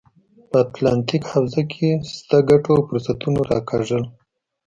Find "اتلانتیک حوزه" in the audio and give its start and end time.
0.65-1.63